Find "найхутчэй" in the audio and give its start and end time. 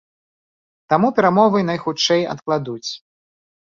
1.69-2.29